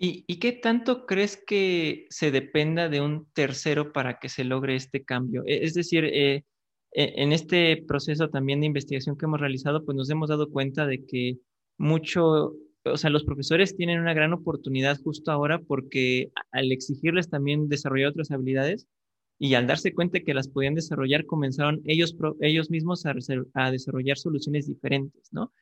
[0.00, 5.04] ¿Y, qué tanto crees que se dependa de un tercero para que se logre este
[5.04, 5.42] cambio?
[5.46, 6.44] E, es decir, eh,
[6.92, 10.86] e, en este proceso también de investigación que hemos realizado, pues nos hemos dado cuenta
[10.86, 11.38] de que
[11.78, 17.68] mucho, o sea, los profesores tienen una gran oportunidad justo ahora porque al exigirles también
[17.68, 18.86] desarrollar otras habilidades,
[19.38, 23.14] y al darse cuenta que las podían desarrollar, comenzaron ellos, ellos mismos a,
[23.54, 25.52] a, desarrollar soluciones diferentes, ¿no?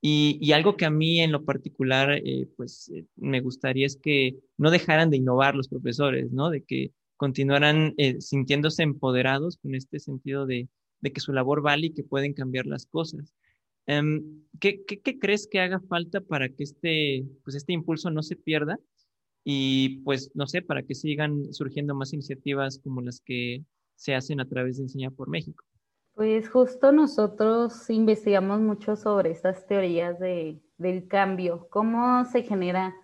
[0.00, 3.96] Y, y, algo que a mí en lo particular, eh, pues eh, me gustaría es
[3.96, 6.50] que no dejaran de innovar los profesores, ¿no?
[6.50, 10.68] De que continuaran eh, sintiéndose empoderados con este sentido de,
[11.00, 13.32] de, que su labor vale y que pueden cambiar las cosas.
[13.86, 18.22] Em, ¿qué, qué, qué, crees que haga falta para que este, pues este impulso no
[18.24, 18.78] se pierda
[19.44, 23.64] y pues no sé, para que sigan surgiendo más iniciativas como las que
[23.96, 25.64] se hacen a través de Enseñar por México.
[26.14, 32.94] Pues justo nosotros investigamos mucho sobre estas teorías de, del cambio, cómo se genera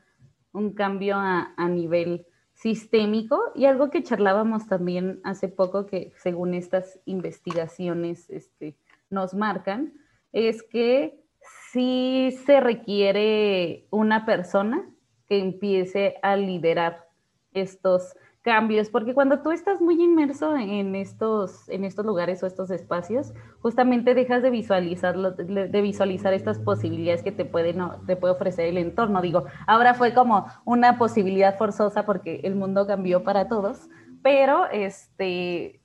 [0.53, 6.55] un cambio a, a nivel sistémico y algo que charlábamos también hace poco que según
[6.55, 8.77] estas investigaciones este,
[9.11, 9.94] nos marcan
[10.33, 11.24] es que
[11.70, 14.90] sí se requiere una persona
[15.29, 17.09] que empiece a liderar
[17.53, 22.71] estos cambios, porque cuando tú estás muy inmerso en estos, en estos lugares o estos
[22.71, 28.33] espacios, justamente dejas de visualizar, de visualizar estas posibilidades que te puede, no, te puede
[28.33, 29.21] ofrecer el entorno.
[29.21, 33.88] Digo, ahora fue como una posibilidad forzosa porque el mundo cambió para todos,
[34.23, 35.83] pero este,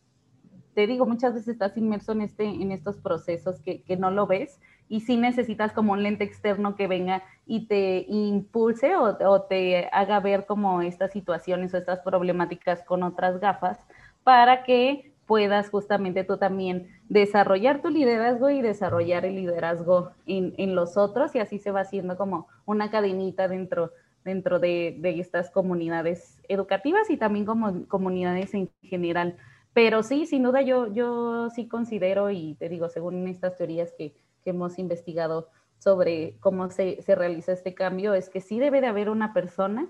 [0.73, 4.25] te digo, muchas veces estás inmerso en, este, en estos procesos que, que no lo
[4.25, 4.59] ves
[4.93, 10.19] y sí necesitas como un lente externo que venga y te impulse o, te haga
[10.19, 13.79] ver como estas situaciones o estas problemáticas con otras gafas
[14.23, 20.95] para que puedas justamente tú también desarrollar tu liderazgo y desarrollar el liderazgo en, los
[20.95, 26.37] otros y así se va haciendo como una cadenita dentro, dentro de, de estas comunidades
[26.47, 29.37] educativas y también como comunidades en general.
[29.73, 34.13] Pero sí, sin duda yo, yo sí considero y te digo, según estas teorías que,
[34.43, 38.87] que hemos investigado sobre cómo se, se, realiza este cambio es que sí debe de
[38.87, 39.89] haber una persona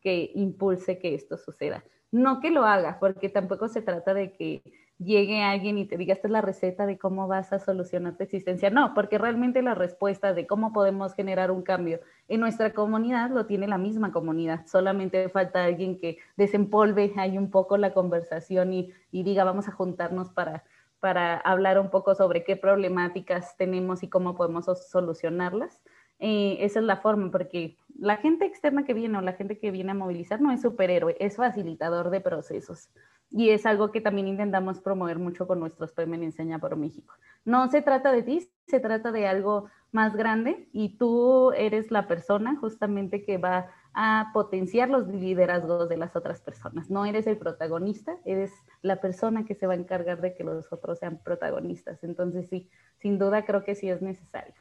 [0.00, 1.84] que impulse que esto suceda.
[2.10, 4.62] No que lo haga, porque tampoco se trata de que
[4.98, 8.22] llegue alguien y te diga, esta es la receta de cómo vas a solucionar tu
[8.22, 8.70] existencia.
[8.70, 13.46] No, porque realmente la respuesta de cómo podemos generar un cambio en nuestra comunidad lo
[13.46, 14.66] tiene la misma comunidad.
[14.66, 19.72] Solamente falta alguien que desempolve ahí un poco la conversación y, y diga, vamos a
[19.72, 20.64] juntarnos para
[21.02, 25.82] para hablar un poco sobre qué problemáticas tenemos y cómo podemos solucionarlas.
[26.20, 29.72] Eh, esa es la forma, porque la gente externa que viene o la gente que
[29.72, 32.88] viene a movilizar no es superhéroe, es facilitador de procesos.
[33.32, 37.14] Y es algo que también intentamos promover mucho con nuestros premios en Enseña por México.
[37.44, 42.06] No se trata de ti, se trata de algo más grande y tú eres la
[42.06, 46.90] persona justamente que va a potenciar los liderazgos de las otras personas.
[46.90, 50.72] No eres el protagonista, eres la persona que se va a encargar de que los
[50.72, 52.02] otros sean protagonistas.
[52.02, 52.68] Entonces sí,
[53.00, 54.54] sin duda creo que sí es necesario.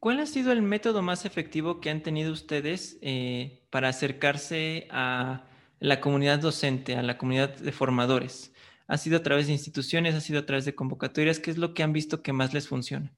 [0.00, 5.46] ¿Cuál ha sido el método más efectivo que han tenido ustedes eh, para acercarse a
[5.80, 8.52] la comunidad docente, a la comunidad de formadores?
[8.86, 11.38] ¿Ha sido a través de instituciones, ha sido a través de convocatorias?
[11.38, 13.14] ¿Qué es lo que han visto que más les funciona?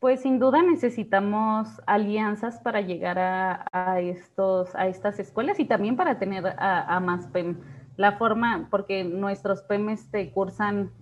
[0.00, 6.20] Pues sin duda necesitamos alianzas para llegar a, estos, a estas escuelas y también para
[6.20, 7.58] tener a, más PEM.
[7.96, 10.92] La forma, porque nuestros PEM este, cursan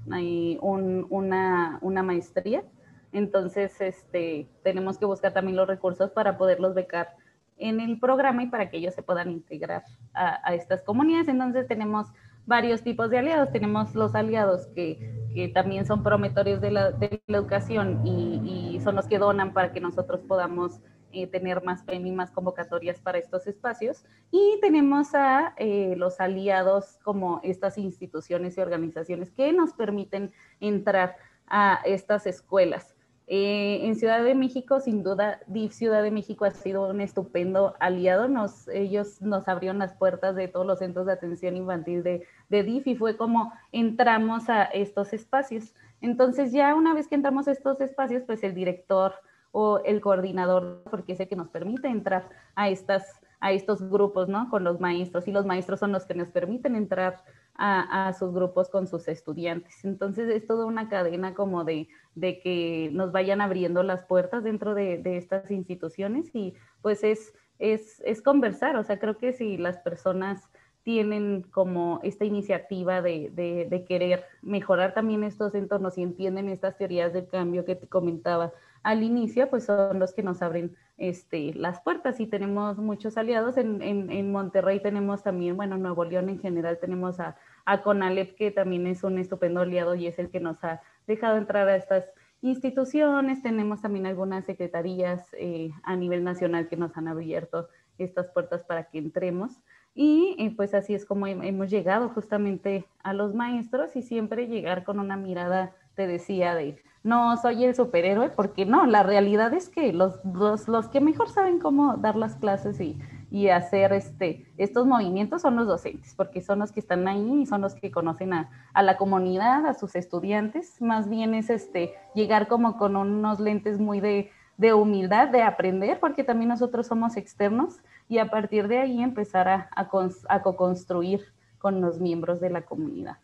[0.60, 2.64] una, una, maestría,
[3.12, 7.16] entonces este, tenemos que buscar también los recursos para poderlos becar
[7.58, 11.28] en el programa y para que ellos se puedan integrar a estas comunidades.
[11.28, 12.06] Entonces tenemos
[12.46, 13.52] varios tipos de aliados.
[13.52, 16.94] Tenemos los aliados que, que también son prometores de la,
[17.28, 20.80] educación y, y, son los que donan para que nosotros podamos
[21.12, 24.04] eh, tener más PEM y más convocatorias para estos espacios.
[24.30, 31.16] Y tenemos a eh, los aliados como estas instituciones y organizaciones que nos permiten entrar
[31.46, 32.95] a estas escuelas.
[33.28, 37.74] Eh, en Ciudad de México, sin duda, DIF Ciudad de México ha sido un estupendo
[37.80, 38.28] aliado.
[38.28, 42.62] Nos, ellos nos abrieron las puertas de todos los centros de atención infantil de, de
[42.62, 45.74] DIF y fue como entramos a estos espacios.
[46.00, 49.14] Entonces ya una vez que entramos a estos espacios, pues el director
[49.50, 54.28] o el coordinador, porque es el que nos permite entrar a, estas, a estos grupos,
[54.28, 54.50] ¿no?
[54.50, 57.24] Con los maestros y los maestros son los que nos permiten entrar
[57.58, 59.84] a, sus grupos con sus estudiantes.
[59.84, 64.74] Entonces es toda una cadena como de, de que nos vayan abriendo las puertas dentro
[64.74, 69.56] de, de estas instituciones y pues es, es, es, conversar, o sea, creo que si
[69.56, 70.48] las personas
[70.86, 77.12] tienen como esta iniciativa de, de, querer mejorar también estos entornos y entienden estas teorías
[77.12, 78.52] del cambio que te comentaba
[78.86, 83.56] al inicio, pues son los que nos abren este, las puertas y tenemos muchos aliados.
[83.56, 88.52] En, en, Monterrey tenemos también, bueno, Nuevo León en general tenemos a, a, Conalep, que
[88.52, 92.04] también es un estupendo aliado y es el que nos ha dejado entrar a estas
[92.42, 93.42] instituciones.
[93.42, 97.68] Tenemos también algunas secretarías eh, a nivel nacional que nos han abierto
[97.98, 99.58] estas puertas para que entremos.
[99.96, 104.84] Y eh, pues así es como hemos llegado justamente a los maestros y siempre llegar
[104.84, 109.68] con una mirada, te decía, de no soy el superhéroe, porque no, la realidad es
[109.68, 112.98] que los, los, que mejor saben cómo dar las clases y,
[113.30, 117.46] y, hacer este, estos movimientos son los docentes, porque son los que están ahí y
[117.46, 120.82] son los que conocen a, a, la comunidad, a sus estudiantes.
[120.82, 126.00] Más bien es este, llegar como con unos lentes muy de, de humildad, de aprender,
[126.00, 129.88] porque también nosotros somos externos y a partir de ahí empezar a, a,
[130.28, 131.20] a co-construir
[131.58, 133.18] con los miembros de la comunidad.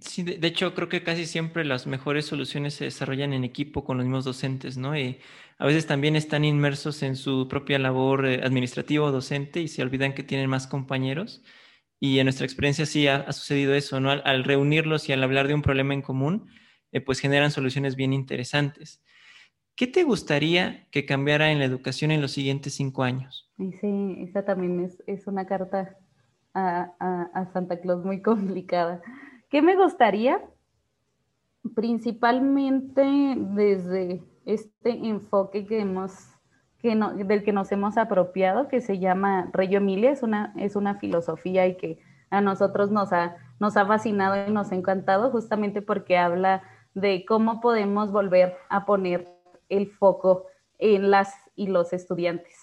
[0.00, 3.96] Sí, de, hecho creo que casi siempre las mejores soluciones se desarrollan en equipo con
[3.96, 4.96] los mismos docentes, ¿no?
[4.96, 5.18] Y
[5.58, 9.82] a veces también están inmersos en su propia labor eh, administrativa o docente y se
[9.82, 11.42] olvidan que tienen más compañeros.
[12.00, 14.10] Y en nuestra experiencia sí ha, sucedido eso, ¿no?
[14.10, 16.50] Al, reunirlos y al hablar de un problema en común,
[16.92, 19.02] eh, pues generan soluciones bien interesantes.
[19.74, 23.48] ¿qué te gustaría que cambiara en la educación en los siguientes cinco años?
[23.80, 25.96] Sí, esa también es, una carta
[26.52, 29.00] a Santa Claus muy complicada.
[29.48, 30.42] ¿Qué me gustaría?
[31.74, 33.02] Principalmente
[33.36, 36.30] desde este enfoque que hemos
[36.78, 40.76] que no, del que nos hemos apropiado, que se llama Reyo Emilia, es una, es
[40.76, 41.98] una filosofía y que
[42.30, 46.62] a nosotros nos ha, nos ha fascinado y nos ha encantado justamente porque habla
[46.94, 49.28] de cómo podemos volver a poner
[49.68, 50.46] el foco
[50.78, 52.54] en las y los estudiantes.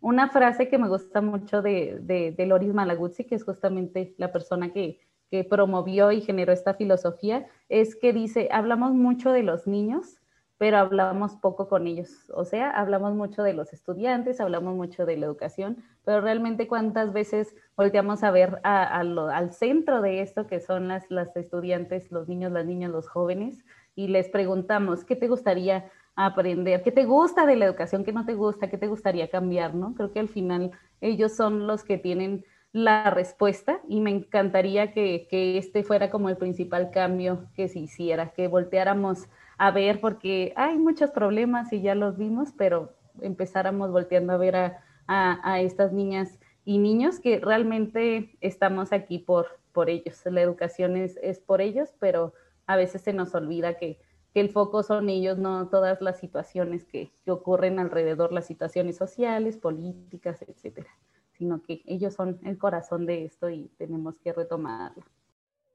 [0.00, 4.72] Una frase que me gusta mucho de, de Loris Malaguzzi, que es justamente la persona
[4.72, 10.20] que, que promovió y generó esta filosofía, es que dice, hablamos mucho de los niños,
[10.58, 12.30] pero hablamos poco con ellos.
[12.34, 17.12] O sea, hablamos mucho de los estudiantes, hablamos mucho de la educación, pero realmente cuántas
[17.12, 22.50] veces volteamos a ver al centro de esto, que son las, las estudiantes, los niños,
[22.50, 23.64] las niñas, los jóvenes,
[23.94, 26.82] y les preguntamos, ¿qué te gustaría aprender?
[26.82, 28.04] ¿Qué te gusta de la educación?
[28.04, 28.68] ¿Qué no te gusta?
[28.68, 29.74] ¿Qué te gustaría cambiar?
[29.74, 29.94] ¿no?
[29.94, 35.26] Creo que al final ellos son los que tienen la respuesta y me encantaría que,
[35.30, 40.52] que este fuera como el principal cambio que se hiciera, que volteáramos a ver, porque
[40.56, 45.92] hay muchos problemas y ya los vimos, pero empezáramos volteando a ver a, a, estas
[45.92, 50.20] niñas y niños que realmente estamos aquí por, por ellos.
[50.26, 52.34] La educación es, es por ellos, pero
[52.66, 53.98] a veces se nos olvida que,
[54.32, 58.96] que el foco son ellos, no todas las situaciones que, que, ocurren alrededor, las situaciones
[58.96, 60.90] sociales, políticas, etcétera,
[61.38, 65.04] sino que ellos son el corazón de esto y tenemos que retomarlo.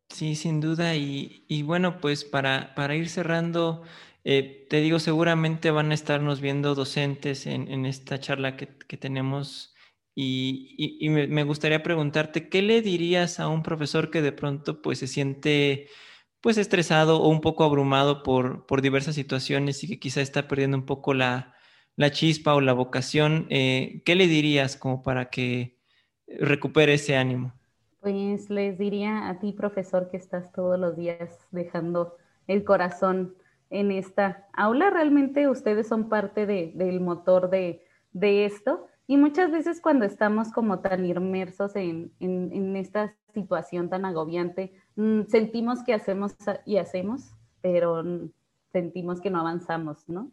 [0.10, 0.96] Sí, sin duda.
[0.96, 3.84] Y, y bueno, pues para, para ir cerrando,
[4.24, 8.98] eh, te digo, seguramente van a estarnos viendo docentes en, en esta charla que, que
[8.98, 9.74] tenemos
[10.16, 14.82] y, y, me, me, gustaría preguntarte, ¿qué le dirías a un profesor que de pronto
[14.82, 15.90] pues se siente
[16.40, 20.78] pues estresado o un poco abrumado por, por diversas situaciones y que quizá está perdiendo
[20.78, 21.56] un poco la,
[21.96, 23.48] la chispa o la vocación?
[23.50, 25.78] Eh, ¿Qué le dirías como para que
[26.28, 27.54] recupere ese ánimo?
[28.00, 32.18] Pues les diría a ti, profesor, que estás todos los días dejando
[32.48, 33.36] el corazón
[33.70, 34.90] en esta aula.
[34.90, 38.88] Realmente ustedes son parte de, del motor de, de, esto.
[39.08, 44.74] Y muchas veces cuando estamos como tan inmersos en, en, en esta situación tan agobiante,
[44.96, 46.36] mm, sentimos que hacemos
[46.66, 48.04] y hacemos, pero
[48.72, 50.32] sentimos que no avanzamos, ¿no?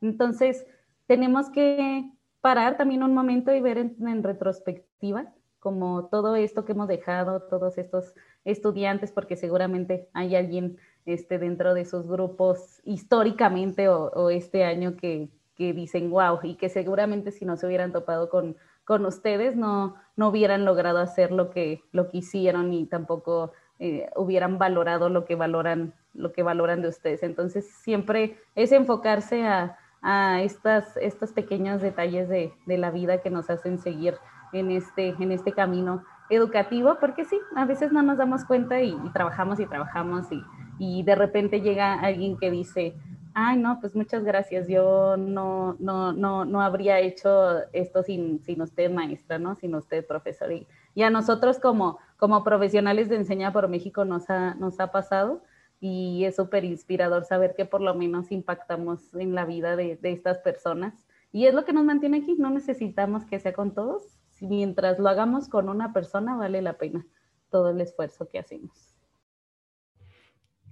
[0.00, 0.66] Entonces,
[1.10, 2.08] tenemos que
[2.40, 7.78] parar también un momento y ver en retrospectiva como todo esto que hemos dejado, todos
[7.78, 14.96] estos estudiantes, porque seguramente hay alguien este, dentro de sus grupos históricamente o, este año
[14.96, 19.56] que, que, dicen wow y que seguramente si no se hubieran topado con, con ustedes
[19.56, 23.50] no, no hubieran logrado hacer lo que, lo que hicieron y tampoco
[23.80, 27.24] eh, hubieran valorado lo que valoran, lo que valoran de ustedes.
[27.24, 33.30] Entonces siempre es enfocarse a, a estas, estos pequeños detalles de, de la vida que
[33.30, 34.14] nos hacen seguir
[34.52, 38.96] en este, en este camino educativo, porque sí, a veces no nos damos cuenta y,
[39.12, 40.42] trabajamos y trabajamos y,
[40.78, 42.94] y, de repente llega alguien que dice,
[43.34, 48.62] ay, no, pues muchas gracias, yo no, no, no, no habría hecho esto sin, sin
[48.62, 49.54] usted, maestra, ¿no?
[49.56, 50.52] Sin usted, profesor.
[50.52, 54.92] Y, y a nosotros como, como profesionales de Enseña por México nos ha, nos ha
[54.92, 55.42] pasado
[55.80, 60.12] y es súper inspirador saber que por lo menos impactamos en la vida de, de
[60.12, 61.06] estas personas.
[61.32, 65.08] Y es lo que nos mantiene aquí, no necesitamos que sea con todos, mientras lo
[65.08, 67.06] hagamos con una persona, vale la pena
[67.50, 68.94] todo el esfuerzo que hacemos.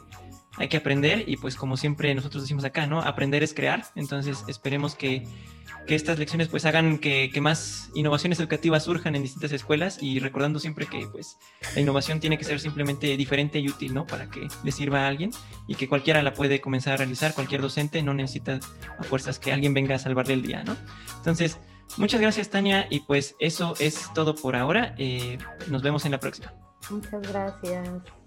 [0.55, 3.01] hay que aprender y pues como siempre nosotros decimos acá, ¿no?
[3.01, 3.83] Aprender es crear.
[3.95, 5.27] Entonces esperemos que
[5.87, 10.59] que estas lecciones pues hagan que, más innovaciones educativas surjan en distintas escuelas y recordando
[10.59, 11.37] siempre que pues
[11.75, 14.05] la innovación tiene que ser simplemente diferente y útil, ¿no?
[14.05, 15.31] Para que le sirva a alguien
[15.67, 18.59] y que cualquiera la puede comenzar a realizar, cualquier docente no necesita
[18.97, 20.75] a fuerzas que alguien venga a salvarle el día, ¿no?
[21.17, 21.57] Entonces,
[21.97, 24.93] muchas gracias Tania y pues eso es todo por ahora.
[24.97, 26.53] Eh, nos vemos en la próxima.
[26.89, 28.20] Muchas gracias.